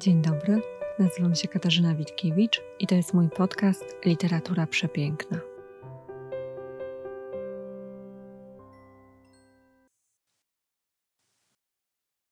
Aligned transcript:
Dzień 0.00 0.22
dobry, 0.22 0.62
nazywam 0.98 1.34
się 1.34 1.48
Katarzyna 1.48 1.94
Witkiewicz 1.94 2.60
i 2.78 2.86
to 2.86 2.94
jest 2.94 3.14
mój 3.14 3.28
podcast 3.30 3.84
Literatura 4.04 4.66
Przepiękna. 4.66 5.40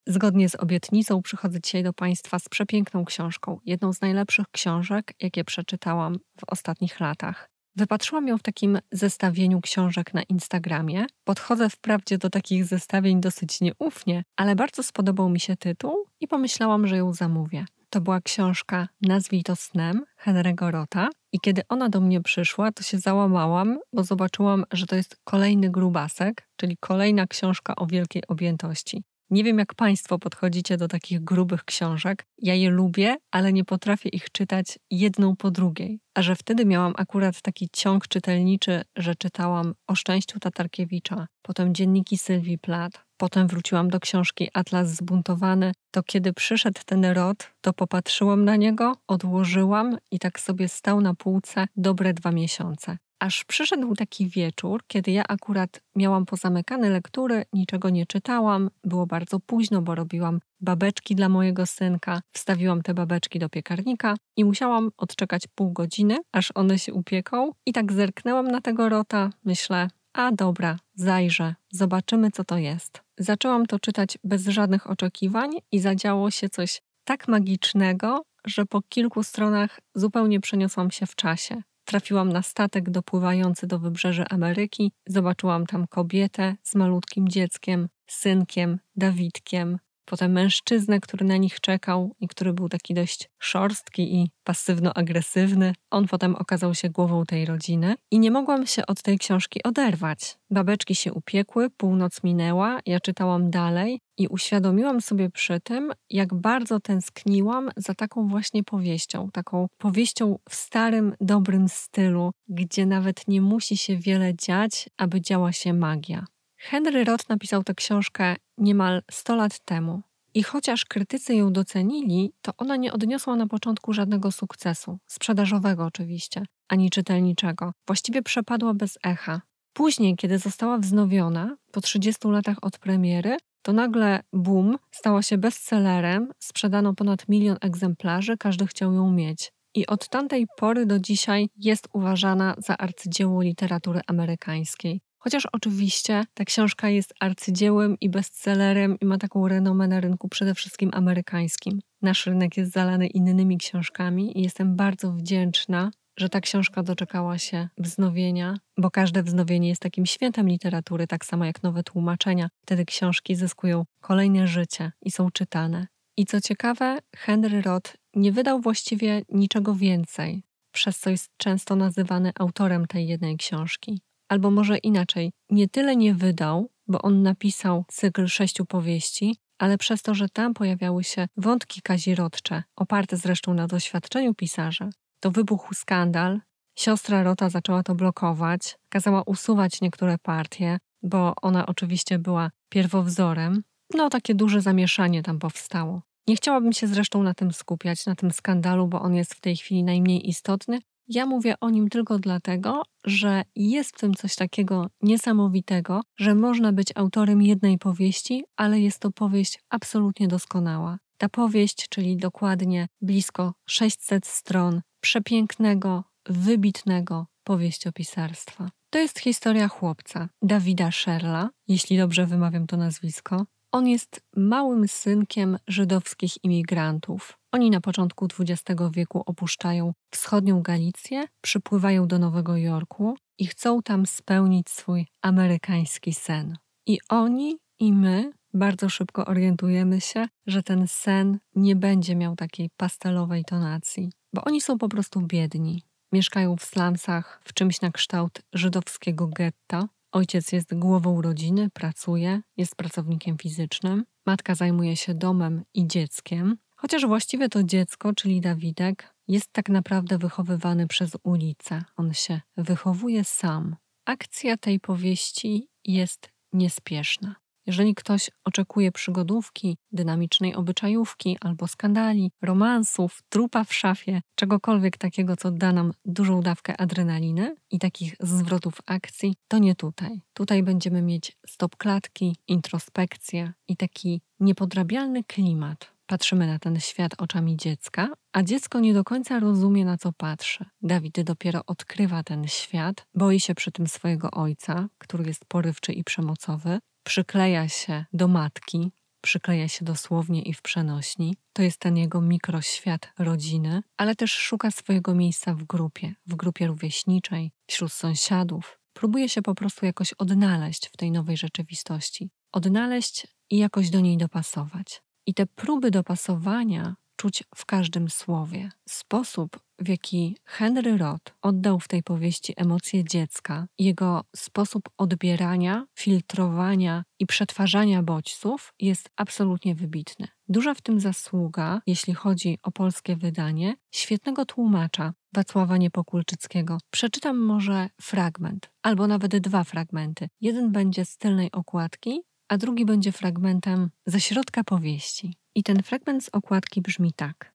Zgodnie 0.07 0.49
z 0.49 0.55
obietnicą 0.55 1.23
przychodzę 1.23 1.61
dzisiaj 1.61 1.83
do 1.83 1.93
Państwa 1.93 2.39
z 2.39 2.49
przepiękną 2.49 3.05
książką, 3.05 3.61
jedną 3.65 3.93
z 3.93 4.01
najlepszych 4.01 4.47
książek, 4.51 5.13
jakie 5.21 5.45
przeczytałam 5.45 6.19
w 6.41 6.53
ostatnich 6.53 7.01
latach. 7.01 7.51
Wypatrzyłam 7.77 8.29
ją 8.29 8.39
w 8.39 8.43
takim 8.43 8.79
zestawieniu 8.93 9.61
książek 9.61 10.15
na 10.15 10.23
Instagramie. 10.23 11.07
Podchodzę 11.25 11.71
wprawdzie 11.71 12.19
do 12.19 12.31
takich 12.31 12.65
zestawień 12.65 13.21
dosyć 13.21 13.61
nieufnie, 13.61 14.23
ale 14.37 14.57
bardzo 14.57 14.83
spodobał 14.83 15.29
mi 15.29 15.41
się 15.41 15.57
tytuł 15.57 16.08
i 16.21 16.29
pomyślałam, 16.29 16.87
że 16.87 16.97
ją 16.97 17.13
zamówię. 17.13 17.65
To 17.91 18.01
była 18.01 18.21
książka 18.21 18.89
Nazwij 19.03 19.43
to 19.43 19.57
snem 19.57 20.05
Henry'ego 20.25 20.71
Rota 20.71 21.09
i 21.33 21.41
kiedy 21.41 21.63
ona 21.69 21.89
do 21.89 22.01
mnie 22.01 22.21
przyszła, 22.21 22.73
to 22.73 22.83
się 22.83 22.99
załamałam, 22.99 23.79
bo 23.93 24.05
zobaczyłam, 24.05 24.65
że 24.73 24.87
to 24.87 24.97
jest 24.97 25.17
kolejny 25.25 25.71
grubasek, 25.71 26.49
czyli 26.57 26.77
kolejna 26.81 27.27
książka 27.27 27.77
o 27.77 27.87
wielkiej 27.87 28.23
objętości. 28.29 29.03
Nie 29.31 29.45
wiem, 29.45 29.59
jak 29.59 29.75
Państwo 29.75 30.19
podchodzicie 30.19 30.77
do 30.77 30.89
takich 30.89 31.25
grubych 31.25 31.65
książek. 31.65 32.27
Ja 32.39 32.55
je 32.55 32.71
lubię, 32.71 33.17
ale 33.31 33.53
nie 33.53 33.65
potrafię 33.65 34.09
ich 34.09 34.33
czytać 34.33 34.79
jedną 34.91 35.37
po 35.37 35.51
drugiej. 35.51 36.01
A 36.15 36.23
że 36.23 36.37
wtedy 36.37 36.67
miałam 36.67 36.95
akurat 36.97 37.43
taki 37.43 37.69
ciąg 37.73 38.09
czytelniczy, 38.09 38.83
że 38.97 39.15
czytałam 39.15 39.75
o 39.87 39.95
szczęściu 39.95 40.39
Tatarkiewicza, 40.41 41.27
potem 41.43 41.75
dzienniki 41.75 42.19
Sylwii 42.19 42.59
Plat, 42.59 42.93
potem 43.17 43.47
wróciłam 43.47 43.89
do 43.89 44.01
książki 44.01 44.49
Atlas 44.55 44.89
Zbuntowany, 44.89 45.73
to 45.91 46.03
kiedy 46.03 46.33
przyszedł 46.33 46.81
ten 46.87 47.05
rod, 47.05 47.51
to 47.61 47.73
popatrzyłam 47.73 48.45
na 48.45 48.57
niego, 48.57 48.97
odłożyłam 49.07 49.99
i 50.11 50.19
tak 50.19 50.41
sobie 50.41 50.69
stał 50.69 51.01
na 51.01 51.15
półce 51.15 51.67
dobre 51.77 52.15
dwa 52.15 52.33
miesiące. 52.33 52.99
Aż 53.21 53.45
przyszedł 53.45 53.95
taki 53.95 54.29
wieczór, 54.29 54.83
kiedy 54.87 55.11
ja 55.11 55.23
akurat 55.29 55.81
miałam 55.97 56.27
pozamykane 56.27 56.91
lektury, 56.91 57.45
niczego 57.53 57.91
nie 57.91 58.07
czytałam, 58.07 58.71
było 58.85 59.07
bardzo 59.07 59.41
późno, 59.41 59.83
bo 59.83 59.95
robiłam 59.95 60.41
babeczki 60.61 61.15
dla 61.15 61.29
mojego 61.29 61.67
synka, 61.67 62.21
wstawiłam 62.33 62.83
te 62.83 62.95
babeczki 62.95 63.39
do 63.39 63.49
piekarnika 63.49 64.15
i 64.37 64.45
musiałam 64.45 64.91
odczekać 64.97 65.43
pół 65.55 65.73
godziny, 65.73 66.19
aż 66.33 66.53
one 66.55 66.79
się 66.79 66.95
upieką. 66.95 67.53
I 67.67 67.73
tak 67.73 67.93
zerknęłam 67.93 68.49
na 68.49 68.61
tego 68.61 68.89
rota, 68.89 69.31
myślę, 69.45 69.89
a 70.13 70.33
dobra, 70.33 70.79
zajrzę, 70.95 71.55
zobaczymy 71.71 72.31
co 72.31 72.45
to 72.45 72.59
jest. 72.59 73.03
Zaczęłam 73.19 73.67
to 73.67 73.79
czytać 73.79 74.19
bez 74.25 74.47
żadnych 74.47 74.91
oczekiwań 74.91 75.51
i 75.73 75.79
zadziało 75.79 76.31
się 76.31 76.49
coś 76.49 76.83
tak 77.05 77.29
magicznego, 77.29 78.23
że 78.45 78.67
po 78.67 78.83
kilku 78.83 79.23
stronach 79.23 79.81
zupełnie 79.95 80.41
przeniosłam 80.41 80.91
się 80.91 81.07
w 81.07 81.15
czasie. 81.15 81.63
Trafiłam 81.89 82.33
na 82.33 82.43
statek 82.43 82.91
dopływający 82.91 83.67
do 83.67 83.79
wybrzeży 83.79 84.25
Ameryki, 84.31 84.93
zobaczyłam 85.07 85.67
tam 85.67 85.87
kobietę 85.87 86.57
z 86.63 86.75
malutkim 86.75 87.29
dzieckiem, 87.29 87.89
synkiem, 88.07 88.79
Dawidkiem, 88.97 89.79
potem 90.09 90.33
mężczyznę, 90.33 91.01
który 91.01 91.27
na 91.27 91.37
nich 91.37 91.61
czekał 91.61 92.15
i 92.21 92.29
który 92.29 92.53
był 92.53 92.69
taki 92.69 92.95
dość 92.95 93.31
szorstki 93.39 94.15
i 94.15 94.31
pasywno-agresywny. 94.45 95.73
On 95.91 96.07
potem 96.07 96.37
okazał 96.37 96.75
się 96.75 96.91
głową 96.91 97.25
tej 97.25 97.45
rodziny 97.45 97.95
i 98.11 98.19
nie 98.19 98.31
mogłam 98.31 98.67
się 98.67 98.87
od 98.87 99.03
tej 99.03 99.19
książki 99.19 99.63
oderwać. 99.63 100.39
Babeczki 100.51 100.95
się 100.95 101.13
upiekły, 101.13 101.71
północ 101.71 102.25
minęła, 102.25 102.81
ja 102.87 103.01
czytałam 103.01 103.51
dalej 103.51 104.01
i 104.19 104.29
uświadomiłam 104.29 105.01
sobie 105.01 105.31
przy 105.31 105.61
tym, 105.61 105.93
jak 106.11 106.35
bardzo 106.35 106.81
tęskniłam 106.81 107.71
za 107.77 107.95
taką 107.95 108.29
właśnie 108.29 108.65
powieścią, 108.65 109.31
taką 109.33 109.67
powieścią 109.79 110.39
w 110.49 110.55
starym, 110.55 111.15
dobrym 111.21 111.69
stylu, 111.69 112.31
gdzie 112.49 112.87
nawet 112.87 113.29
nie 113.29 113.41
musi 113.41 113.77
się 113.77 113.97
wiele 113.97 114.35
dziać, 114.35 114.89
aby 114.97 115.21
działa 115.21 115.53
się 115.53 115.73
magia. 115.73 116.25
Henry 116.61 117.05
Roth 117.05 117.29
napisał 117.29 117.65
tę 117.65 117.75
książkę 117.75 118.37
niemal 118.59 119.03
100 119.11 119.37
lat 119.37 119.59
temu. 119.65 120.03
I 120.35 120.43
chociaż 120.43 120.85
krytycy 120.85 121.35
ją 121.35 121.53
docenili, 121.53 122.33
to 122.43 122.53
ona 122.59 122.77
nie 122.77 122.93
odniosła 122.93 123.37
na 123.37 123.47
początku 123.47 123.93
żadnego 123.93 124.33
sukcesu, 124.33 124.99
sprzedażowego 125.07 125.85
oczywiście, 125.85 126.43
ani 126.69 126.91
czytelniczego. 126.91 127.73
Właściwie 127.87 128.23
przepadła 128.23 128.75
bez 128.75 128.99
echa. 129.03 129.41
Później, 129.73 130.17
kiedy 130.17 130.39
została 130.39 130.79
wznowiona, 130.79 131.57
po 131.73 131.81
30 131.81 132.29
latach 132.29 132.57
od 132.63 132.79
premiery, 132.79 133.37
to 133.63 133.73
nagle 133.73 134.21
boom, 134.33 134.77
stała 134.91 135.23
się 135.23 135.39
bestsellerem, 135.39 136.33
sprzedano 136.39 136.95
ponad 136.95 137.29
milion 137.29 137.57
egzemplarzy, 137.61 138.37
każdy 138.37 138.67
chciał 138.67 138.93
ją 138.93 139.13
mieć. 139.13 139.53
I 139.75 139.87
od 139.87 140.09
tamtej 140.09 140.47
pory 140.57 140.87
do 140.87 140.99
dzisiaj 140.99 141.49
jest 141.57 141.89
uważana 141.93 142.55
za 142.59 142.77
arcydzieło 142.77 143.43
literatury 143.43 144.01
amerykańskiej. 144.07 145.01
Chociaż 145.19 145.47
oczywiście 145.53 146.25
ta 146.35 146.45
książka 146.45 146.89
jest 146.89 147.15
arcydziełem 147.21 147.97
i 148.01 148.11
bestsellerem 148.11 148.97
i 149.01 149.05
ma 149.05 149.19
taką 149.19 149.49
renomę 149.49 149.89
na 149.89 150.01
rynku 150.01 150.29
przede 150.29 150.55
wszystkim 150.55 150.91
amerykańskim. 150.93 151.81
Nasz 152.03 152.27
rynek 152.27 152.57
jest 152.57 152.73
zalany 152.73 153.07
innymi 153.07 153.59
książkami 153.59 154.39
i 154.39 154.43
jestem 154.43 154.77
bardzo 154.77 155.13
wdzięczna, 155.13 155.91
że 156.19 156.29
ta 156.29 156.41
książka 156.41 156.83
doczekała 156.83 157.39
się 157.39 157.69
wznowienia, 157.79 158.55
bo 158.79 158.91
każde 158.91 159.23
wznowienie 159.23 159.69
jest 159.69 159.83
takim 159.83 160.07
świętem 160.07 160.49
literatury, 160.49 161.07
tak 161.07 161.25
samo 161.25 161.45
jak 161.45 161.63
nowe 161.63 161.83
tłumaczenia. 161.83 162.49
Wtedy 162.63 162.85
książki 162.85 163.37
zyskują 163.37 163.85
kolejne 164.01 164.47
życie 164.47 164.93
i 165.03 165.11
są 165.11 165.31
czytane. 165.31 165.87
I 166.17 166.27
co 166.27 166.41
ciekawe, 166.41 166.99
Henry 167.17 167.63
Roth 167.63 167.97
nie 168.15 168.33
wydał 168.33 168.61
właściwie 168.61 169.23
niczego 169.29 169.75
więcej, 169.75 170.43
przez 170.73 170.99
co 170.99 171.11
jest 171.11 171.31
często 171.37 171.77
nazywany 171.77 172.33
autorem 172.39 172.87
tej 172.87 173.09
jednej 173.09 173.37
książki. 173.37 174.01
Albo 174.29 174.51
może 174.51 174.79
inaczej, 174.79 175.33
nie 175.51 175.69
tyle 175.69 175.97
nie 175.97 176.15
wydał, 176.15 176.71
bo 176.87 177.03
on 177.03 177.23
napisał 177.23 177.85
cykl 177.89 178.27
sześciu 178.27 178.67
powieści, 178.67 179.37
ale 179.59 179.79
przez 179.79 180.03
to, 180.03 180.15
że 180.15 180.29
tam 180.29 180.55
pojawiały 180.55 181.05
się 181.05 181.29
wątki 181.37 181.83
kazirodcze, 181.83 182.63
oparte 182.77 183.17
zresztą 183.17 183.55
na 183.55 183.67
doświadczeniu 183.67 184.35
pisarza, 184.35 184.91
to 185.21 185.31
wybuchł 185.31 185.75
skandal. 185.75 186.41
Siostra 186.79 187.23
Rota 187.23 187.51
zaczęła 187.51 187.83
to 187.83 187.95
blokować, 187.95 188.77
kazała 188.89 189.23
usuwać 189.27 189.81
niektóre 189.81 190.19
partie, 190.19 190.79
bo 191.03 191.35
ona 191.43 191.67
oczywiście 191.67 192.19
była 192.19 192.51
pierwowzorem. 192.69 193.63
No, 193.95 194.11
takie 194.11 194.35
duże 194.35 194.61
zamieszanie 194.61 195.23
tam 195.23 195.39
powstało. 195.39 196.03
Nie 196.29 196.37
chciałabym 196.37 196.73
się 196.73 196.87
zresztą 196.87 197.23
na 197.23 197.35
tym 197.35 197.53
skupiać, 197.53 198.07
na 198.07 198.15
tym 198.15 198.31
skandalu, 198.31 198.89
bo 198.89 199.01
on 199.01 199.15
jest 199.15 199.35
w 199.35 199.41
tej 199.41 199.57
chwili 199.57 199.85
najmniej 199.85 200.29
istotny, 200.29 200.79
ja 201.09 201.27
mówię 201.27 201.55
o 201.61 201.71
nim 201.71 201.89
tylko 201.89 202.19
dlatego, 202.19 202.83
że 203.05 203.43
jest 203.57 203.97
w 203.97 204.01
tym 204.01 204.15
coś 204.15 204.37
takiego 204.37 204.91
niesamowitego, 205.03 206.01
że 206.17 206.35
można 206.35 206.73
być 206.73 206.89
autorem 206.95 207.43
jednej 207.43 207.79
powieści, 207.79 208.45
ale 208.57 208.81
jest 208.81 208.99
to 209.01 209.11
powieść 209.11 209.59
absolutnie 209.71 210.29
doskonała. 210.29 210.99
Ta 211.19 211.29
powieść, 211.29 211.89
czyli 211.89 212.17
dokładnie 212.17 212.89
blisko 213.01 213.55
600 213.69 214.27
stron 214.27 214.81
przepięknego, 215.01 216.05
wybitnego 216.27 217.27
powieściopisarstwa. 217.45 218.71
To 218.91 218.99
jest 218.99 219.19
historia 219.19 219.69
chłopca, 219.69 220.29
Dawida 220.43 220.93
Sherla, 220.93 221.51
jeśli 221.69 221.99
dobrze 221.99 222.27
wymawiam 222.27 222.67
to 222.67 222.77
nazwisko. 222.77 223.47
On 223.73 223.89
jest 223.89 224.21
małym 224.37 224.89
synkiem 224.89 225.59
żydowskich 225.67 226.45
imigrantów. 226.45 227.38
Oni 227.53 227.71
na 227.71 227.81
początku 227.81 228.27
XX 228.41 228.81
wieku 228.93 229.23
opuszczają 229.27 229.93
wschodnią 230.11 230.63
Galicję, 230.63 231.25
przypływają 231.41 232.09
do 232.09 232.19
Nowego 232.19 232.57
Jorku 232.57 233.17
i 233.39 233.47
chcą 233.47 233.83
tam 233.83 234.07
spełnić 234.07 234.71
swój 234.71 235.07
amerykański 235.23 236.15
sen. 236.15 236.57
I 236.87 236.99
oni 237.09 237.59
i 237.79 237.93
my 237.93 238.33
bardzo 238.55 238.89
szybko 238.89 239.27
orientujemy 239.27 240.01
się, 240.01 240.27
że 240.47 240.63
ten 240.63 240.89
sen 240.89 241.39
nie 241.55 241.77
będzie 241.77 242.17
miał 242.17 242.37
takiej 242.37 242.71
pastelowej 242.77 243.45
tonacji, 243.45 244.13
bo 244.35 244.45
oni 244.45 244.61
są 244.61 244.79
po 244.79 244.89
prostu 244.89 245.21
biedni. 245.21 245.83
Mieszkają 246.13 246.57
w 246.57 246.65
slumsach, 246.65 247.41
w 247.45 247.53
czymś 247.53 247.81
na 247.81 247.91
kształt 247.91 248.43
żydowskiego 248.53 249.27
getta. 249.27 249.89
Ojciec 250.13 250.53
jest 250.53 250.75
głową 250.75 251.23
rodziny, 251.23 251.71
pracuje, 251.71 252.41
jest 252.57 252.77
pracownikiem 252.77 253.39
fizycznym. 253.39 254.05
Matka 254.27 254.55
zajmuje 254.55 254.97
się 254.97 255.15
domem 255.15 255.63
i 255.75 255.87
dzieckiem, 255.87 256.57
Chociaż 256.81 257.07
właściwie 257.07 257.49
to 257.49 257.63
dziecko, 257.63 258.13
czyli 258.15 258.41
Dawidek, 258.41 259.15
jest 259.29 259.53
tak 259.53 259.69
naprawdę 259.69 260.19
wychowywany 260.19 260.87
przez 260.87 261.17
ulicę. 261.23 261.85
On 261.97 262.15
się 262.15 262.41
wychowuje 262.57 263.25
sam. 263.25 263.77
Akcja 264.05 264.57
tej 264.57 264.81
powieści 264.81 265.69
jest 265.85 266.31
niespieszna. 266.53 267.35
Jeżeli 267.67 267.95
ktoś 267.95 268.31
oczekuje 268.45 268.93
przygodówki, 268.93 269.77
dynamicznej 269.93 270.55
obyczajówki 270.55 271.37
albo 271.41 271.67
skandali, 271.67 272.31
romansów, 272.43 273.23
trupa 273.29 273.65
w 273.65 273.75
szafie, 273.75 274.21
czegokolwiek 274.35 274.97
takiego, 274.97 275.37
co 275.37 275.51
da 275.51 275.73
nam 275.73 275.93
dużą 276.05 276.41
dawkę 276.41 276.81
adrenaliny 276.81 277.57
i 277.71 277.79
takich 277.79 278.15
zwrotów 278.21 278.75
akcji, 278.87 279.37
to 279.49 279.59
nie 279.59 279.75
tutaj. 279.75 280.21
Tutaj 280.33 280.63
będziemy 280.63 281.03
mieć 281.03 281.37
stop 281.47 281.77
klatki, 281.77 282.37
introspekcję 282.47 283.53
i 283.69 283.77
taki 283.77 284.21
niepodrabialny 284.41 285.25
klimat 285.25 285.98
Patrzymy 286.09 286.47
na 286.47 286.59
ten 286.59 286.81
świat 286.81 287.13
oczami 287.19 287.57
dziecka, 287.57 288.09
a 288.33 288.43
dziecko 288.43 288.81
nie 288.81 288.95
do 288.95 289.05
końca 289.05 289.41
rozumie, 289.41 289.85
na 289.85 289.99
co 289.99 290.13
patrzy. 290.13 290.65
Dawid 290.83 291.21
dopiero 291.21 291.63
odkrywa 291.67 292.23
ten 292.23 292.49
świat, 292.49 293.07
boi 293.15 293.41
się 293.41 293.55
przy 293.55 293.73
tym 293.73 293.87
swojego 293.87 294.31
ojca, 294.31 294.89
który 294.99 295.25
jest 295.25 295.45
porywczy 295.45 295.93
i 295.93 296.05
przemocowy, 296.05 296.79
przykleja 297.03 297.69
się 297.69 298.05
do 298.13 298.29
matki, 298.29 298.93
przykleja 299.21 299.69
się 299.69 299.85
dosłownie 299.85 300.43
i 300.43 300.55
w 300.55 300.63
przenośni. 300.63 301.37
To 301.53 301.63
jest 301.63 301.79
ten 301.79 301.97
jego 301.97 302.21
mikroświat 302.21 303.13
rodziny, 303.19 303.83
ale 303.97 304.15
też 304.15 304.33
szuka 304.33 304.71
swojego 304.71 305.15
miejsca 305.15 305.55
w 305.55 305.65
grupie, 305.65 306.15
w 306.27 306.35
grupie 306.35 306.67
rówieśniczej, 306.67 307.53
wśród 307.67 307.93
sąsiadów. 307.93 308.79
Próbuje 308.93 309.29
się 309.29 309.43
po 309.43 309.55
prostu 309.55 309.87
jakoś 309.87 310.13
odnaleźć 310.13 310.89
w 310.89 310.97
tej 310.97 311.11
nowej 311.11 311.37
rzeczywistości. 311.37 312.31
Odnaleźć 312.53 313.27
i 313.51 313.59
jakoś 313.59 313.91
do 313.91 314.01
niej 314.01 314.17
dopasować. 314.17 315.08
I 315.29 315.35
te 315.35 315.47
próby 315.47 315.91
dopasowania 315.91 316.97
czuć 317.17 317.45
w 317.57 317.67
każdym 317.67 318.11
słowie. 318.11 318.71
Sposób, 318.89 319.61
w 319.79 319.89
jaki 319.89 320.37
Henry 320.45 320.99
Roth 320.99 321.35
oddał 321.43 321.81
w 321.81 321.89
tej 321.89 322.03
powieści 322.03 322.55
emocje 322.57 323.05
dziecka, 323.05 323.67
jego 323.79 324.25
sposób 324.37 324.89
odbierania, 324.99 325.87
filtrowania 325.99 327.05
i 327.19 327.27
przetwarzania 327.27 328.03
bodźców 328.03 328.75
jest 328.79 329.11
absolutnie 329.17 329.75
wybitny. 329.75 330.29
Duża 330.49 330.75
w 330.75 330.81
tym 330.81 331.01
zasługa, 331.01 331.83
jeśli 331.87 332.15
chodzi 332.15 332.59
o 332.63 332.71
polskie 332.71 333.17
wydanie, 333.17 333.77
świetnego 333.91 334.45
tłumacza 334.45 335.13
Wacława 335.33 335.77
Niepokulczyckiego. 335.77 336.79
Przeczytam 336.91 337.39
może 337.39 337.89
fragment, 338.01 338.71
albo 338.83 339.07
nawet 339.07 339.39
dwa 339.39 339.65
fragmenty. 339.65 340.29
Jeden 340.41 340.73
będzie 340.73 341.05
z 341.05 341.17
tylnej 341.17 341.53
okładki, 341.53 342.21
a 342.49 342.59
drugi 342.59 342.85
będzie 342.85 343.13
fragmentem 343.13 343.91
ze 344.07 344.21
środka 344.21 344.65
powieści. 344.65 345.37
I 345.55 345.63
ten 345.63 345.83
fragment 345.83 346.25
z 346.25 346.29
okładki 346.29 346.83
brzmi 346.83 347.13
tak: 347.13 347.53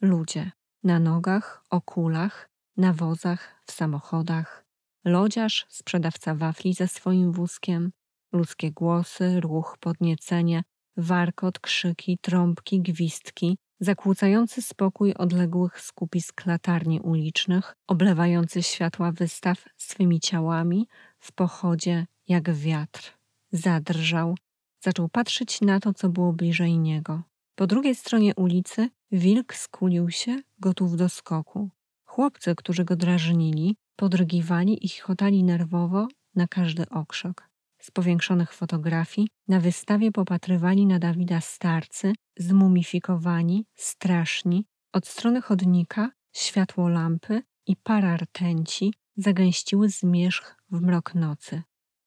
Ludzie 0.00 0.50
na 0.84 0.98
nogach, 0.98 1.64
o 1.70 1.80
kulach, 1.80 2.48
na 2.76 2.92
wozach, 2.92 3.62
w 3.66 3.72
samochodach, 3.72 4.64
lodziarz, 5.04 5.66
sprzedawca 5.68 6.34
wafli 6.34 6.74
ze 6.74 6.88
swoim 6.88 7.32
wózkiem, 7.32 7.92
ludzkie 8.32 8.70
głosy, 8.70 9.40
ruch, 9.40 9.76
podniecenie, 9.80 10.62
warkot, 10.96 11.58
krzyki, 11.58 12.18
trąbki, 12.18 12.80
gwizdki, 12.80 13.58
zakłócający 13.80 14.62
spokój 14.62 15.14
odległych 15.14 15.80
skupisk 15.80 16.46
latarni 16.46 17.00
ulicznych, 17.00 17.74
oblewający 17.86 18.62
światła 18.62 19.12
wystaw 19.12 19.64
swymi 19.76 20.20
ciałami 20.20 20.88
w 21.18 21.32
pochodzie 21.32 22.06
jak 22.28 22.50
wiatr. 22.54 23.21
Zadrżał, 23.52 24.36
zaczął 24.80 25.08
patrzeć 25.08 25.60
na 25.60 25.80
to, 25.80 25.94
co 25.94 26.08
było 26.08 26.32
bliżej 26.32 26.78
niego. 26.78 27.22
Po 27.54 27.66
drugiej 27.66 27.94
stronie 27.94 28.34
ulicy 28.34 28.88
wilk 29.10 29.54
skulił 29.54 30.10
się, 30.10 30.42
gotów 30.58 30.96
do 30.96 31.08
skoku. 31.08 31.70
Chłopcy, 32.04 32.54
którzy 32.54 32.84
go 32.84 32.96
drażnili, 32.96 33.76
podrygiwali 33.96 34.86
i 34.86 34.88
chichotali 34.88 35.44
nerwowo 35.44 36.08
na 36.34 36.48
każdy 36.48 36.88
okrzyk. 36.88 37.48
Z 37.78 37.90
powiększonych 37.90 38.52
fotografii 38.52 39.28
na 39.48 39.60
wystawie 39.60 40.12
popatrywali 40.12 40.86
na 40.86 40.98
Dawida 40.98 41.40
starcy, 41.40 42.12
zmumifikowani, 42.36 43.66
straszni. 43.74 44.64
Od 44.92 45.06
strony 45.06 45.42
chodnika 45.42 46.10
światło 46.32 46.88
lampy 46.88 47.42
i 47.66 47.76
para 47.76 48.16
rtęci 48.16 48.94
zagęściły 49.16 49.88
zmierzch 49.88 50.56
w 50.70 50.80
mrok 50.80 51.14
nocy. 51.14 51.62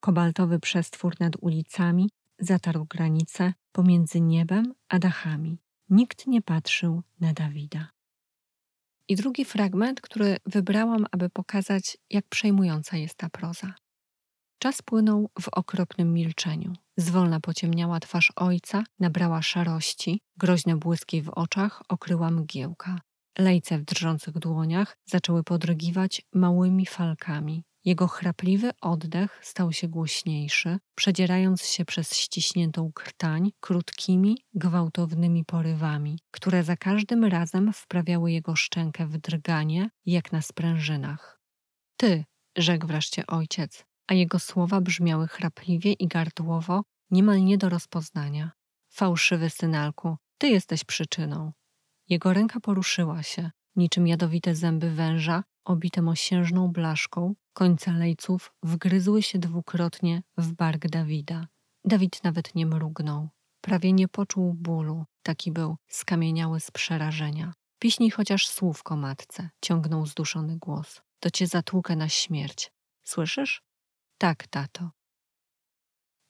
Kobaltowy 0.06 0.60
przestwór 0.60 1.16
nad 1.20 1.34
ulicami 1.42 2.10
zatarł 2.40 2.86
granicę 2.86 3.54
pomiędzy 3.72 4.22
niebem 4.22 4.74
a 4.90 5.00
dachami. 5.00 5.58
Nikt 5.90 6.28
nie 6.28 6.42
patrzył 6.42 7.04
na 7.20 7.34
Dawida. 7.34 7.88
I 9.08 9.16
drugi 9.16 9.46
fragment, 9.46 10.02
który 10.02 10.38
wybrałam, 10.46 11.06
aby 11.12 11.30
pokazać, 11.30 11.98
jak 12.10 12.26
przejmująca 12.30 12.98
jest 12.98 13.16
ta 13.16 13.30
proza. 13.30 13.74
Czas 14.60 14.82
płynął 14.82 15.30
w 15.42 15.48
okropnym 15.48 16.14
milczeniu. 16.14 16.74
Zwolna 16.98 17.40
pociemniała 17.40 18.00
twarz 18.00 18.34
ojca, 18.36 18.84
nabrała 19.00 19.42
szarości, 19.42 20.22
groźne 20.38 20.76
błyski 20.76 21.22
w 21.22 21.30
oczach 21.30 21.82
okryła 21.90 22.32
mgiełka. 22.32 23.02
Lejce 23.38 23.78
w 23.78 23.84
drżących 23.84 24.40
dłoniach 24.40 24.98
zaczęły 25.06 25.44
podrygiwać 25.44 26.22
małymi 26.34 26.86
falkami. 26.86 27.64
Jego 27.86 28.08
chrapliwy 28.08 28.72
oddech 28.82 29.40
stał 29.44 29.74
się 29.74 29.88
głośniejszy, 29.88 30.78
przedzierając 30.96 31.66
się 31.66 31.86
przez 31.86 32.16
ściśniętą 32.16 32.92
krtań 32.94 33.52
krótkimi, 33.60 34.38
gwałtownymi 34.54 35.46
porywami, 35.46 36.20
które 36.32 36.64
za 36.64 36.78
każdym 36.78 37.26
razem 37.26 37.74
wprawiały 37.74 38.32
jego 38.32 38.56
szczękę 38.56 39.08
w 39.08 39.18
drganie, 39.18 39.90
jak 40.06 40.32
na 40.32 40.42
sprężynach. 40.42 41.40
Ty, 41.98 42.26
rzekł 42.58 42.88
wreszcie 42.88 43.28
ojciec, 43.28 43.86
a 44.08 44.14
jego 44.14 44.40
słowa 44.40 44.82
brzmiały 44.82 45.28
chrapliwie 45.28 45.94
i 45.94 46.08
gardłowo, 46.08 46.84
niemal 47.12 47.44
nie 47.44 47.58
do 47.58 47.70
rozpoznania. 47.70 48.52
Fałszywy 48.90 49.50
synalku, 49.50 50.18
ty 50.38 50.48
jesteś 50.48 50.84
przyczyną. 50.84 51.52
Jego 52.10 52.34
ręka 52.34 52.60
poruszyła 52.60 53.24
się, 53.24 53.52
niczym 53.76 54.08
jadowite 54.08 54.56
zęby 54.56 54.92
węża, 54.92 55.44
obite 55.66 56.02
mosiężną 56.02 56.68
blaszką, 56.68 57.36
końce 57.54 57.92
lejców 57.92 58.54
wgryzły 58.64 59.22
się 59.22 59.40
dwukrotnie 59.40 60.24
w 60.38 60.54
bark 60.54 60.88
Dawida. 60.88 61.48
Dawid 61.86 62.24
nawet 62.24 62.56
nie 62.56 62.66
mrugnął. 62.66 63.30
Prawie 63.62 63.94
nie 63.94 64.08
poczuł 64.08 64.54
bólu, 64.54 65.06
taki 65.24 65.52
był 65.52 65.76
skamieniały 65.88 66.60
z 66.60 66.72
przerażenia. 66.72 67.54
Piśnij 67.80 68.10
chociaż 68.10 68.48
słówko 68.48 68.96
matce, 68.96 69.50
ciągnął 69.62 70.06
zduszony 70.06 70.58
głos. 70.58 71.02
To 71.20 71.30
cię 71.30 71.48
zatłukę 71.48 71.96
na 71.96 72.10
śmierć. 72.10 72.72
Słyszysz? 73.04 73.62
Tak, 74.18 74.48
tato. 74.48 74.90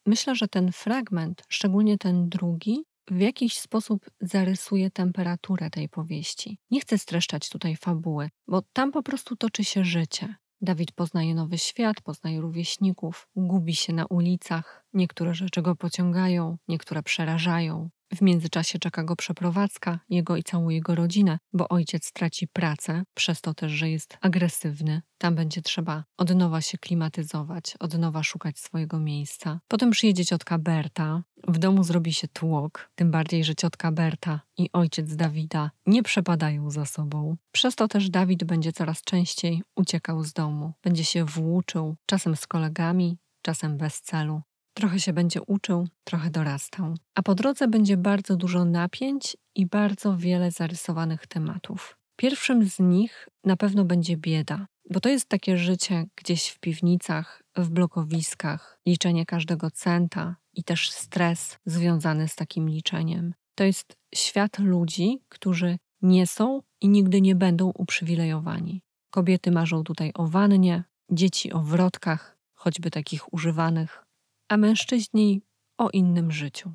Myślę, 0.05 0.35
że 0.35 0.47
ten 0.47 0.71
fragment, 0.71 1.43
szczególnie 1.49 1.97
ten 1.97 2.29
drugi, 2.29 2.85
w 3.11 3.19
jakiś 3.19 3.57
sposób 3.57 4.05
zarysuje 4.21 4.91
temperaturę 4.91 5.69
tej 5.69 5.89
powieści. 5.89 6.57
Nie 6.71 6.81
chcę 6.81 6.97
streszczać 6.97 7.49
tutaj 7.49 7.75
fabuły, 7.75 8.29
bo 8.47 8.61
tam 8.73 8.91
po 8.91 9.03
prostu 9.03 9.35
toczy 9.35 9.63
się 9.63 9.85
życie. 9.85 10.35
Dawid 10.61 10.91
poznaje 10.91 11.35
nowy 11.35 11.57
świat, 11.57 12.01
poznaje 12.01 12.41
rówieśników, 12.41 13.27
gubi 13.35 13.75
się 13.75 13.93
na 13.93 14.05
ulicach. 14.05 14.85
Niektóre 14.93 15.33
rzeczy 15.33 15.61
go 15.61 15.75
pociągają, 15.75 16.57
niektóre 16.67 17.03
przerażają. 17.03 17.89
W 18.13 18.21
międzyczasie 18.21 18.79
czeka 18.79 19.03
go 19.03 19.15
przeprowadzka, 19.15 19.99
jego 20.09 20.35
i 20.35 20.43
całą 20.43 20.69
jego 20.69 20.95
rodzinę, 20.95 21.39
bo 21.53 21.69
ojciec 21.69 22.05
straci 22.05 22.47
pracę, 22.47 23.03
przez 23.13 23.41
to 23.41 23.53
też, 23.53 23.71
że 23.71 23.89
jest 23.89 24.17
agresywny. 24.21 25.01
Tam 25.17 25.35
będzie 25.35 25.61
trzeba 25.61 26.03
od 26.17 26.35
nowa 26.35 26.61
się 26.61 26.77
klimatyzować, 26.77 27.75
od 27.79 27.97
nowa 27.97 28.23
szukać 28.23 28.59
swojego 28.59 28.99
miejsca. 28.99 29.59
Potem 29.67 29.91
przyjedzie 29.91 30.25
ciotka 30.25 30.57
Berta, 30.57 31.23
w 31.47 31.57
domu 31.57 31.83
zrobi 31.83 32.13
się 32.13 32.27
tłok, 32.27 32.89
tym 32.95 33.11
bardziej, 33.11 33.43
że 33.43 33.55
ciotka 33.55 33.91
Berta 33.91 34.41
i 34.57 34.69
ojciec 34.73 35.15
Dawida 35.15 35.71
nie 35.85 36.03
przepadają 36.03 36.71
za 36.71 36.85
sobą. 36.85 37.37
Przez 37.51 37.75
to 37.75 37.87
też 37.87 38.09
Dawid 38.09 38.43
będzie 38.43 38.73
coraz 38.73 39.01
częściej 39.01 39.63
uciekał 39.75 40.23
z 40.23 40.33
domu, 40.33 40.73
będzie 40.83 41.03
się 41.03 41.25
włóczył, 41.25 41.95
czasem 42.05 42.35
z 42.35 42.47
kolegami, 42.47 43.17
czasem 43.41 43.77
bez 43.77 44.01
celu. 44.01 44.41
Trochę 44.77 44.99
się 44.99 45.13
będzie 45.13 45.41
uczył, 45.41 45.87
trochę 46.03 46.29
dorastał. 46.29 46.95
A 47.15 47.23
po 47.23 47.35
drodze 47.35 47.67
będzie 47.67 47.97
bardzo 47.97 48.35
dużo 48.35 48.65
napięć 48.65 49.37
i 49.55 49.65
bardzo 49.65 50.17
wiele 50.17 50.51
zarysowanych 50.51 51.27
tematów. 51.27 51.97
Pierwszym 52.15 52.69
z 52.69 52.79
nich 52.79 53.29
na 53.43 53.57
pewno 53.57 53.85
będzie 53.85 54.17
bieda, 54.17 54.67
bo 54.89 54.99
to 54.99 55.09
jest 55.09 55.29
takie 55.29 55.57
życie 55.57 56.05
gdzieś 56.15 56.47
w 56.47 56.59
piwnicach, 56.59 57.43
w 57.55 57.69
blokowiskach, 57.69 58.79
liczenie 58.85 59.25
każdego 59.25 59.71
centa 59.71 60.35
i 60.53 60.63
też 60.63 60.91
stres 60.91 61.57
związany 61.65 62.27
z 62.27 62.35
takim 62.35 62.69
liczeniem. 62.69 63.33
To 63.55 63.63
jest 63.63 63.97
świat 64.15 64.59
ludzi, 64.59 65.19
którzy 65.29 65.77
nie 66.01 66.27
są 66.27 66.61
i 66.81 66.89
nigdy 66.89 67.21
nie 67.21 67.35
będą 67.35 67.71
uprzywilejowani. 67.75 68.81
Kobiety 69.09 69.51
marzą 69.51 69.83
tutaj 69.83 70.11
o 70.13 70.27
wannie, 70.27 70.83
dzieci 71.11 71.53
o 71.53 71.59
wrotkach, 71.59 72.37
choćby 72.53 72.91
takich 72.91 73.33
używanych, 73.33 74.04
a 74.49 74.57
mężczyźni 74.57 75.41
o 75.77 75.89
innym 75.89 76.31
życiu. 76.31 76.73